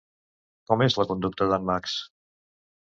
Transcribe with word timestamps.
Com 0.71 0.83
és 0.87 0.97
la 1.01 1.07
conducta 1.11 1.51
d'en 1.53 1.71
Max? 1.71 1.97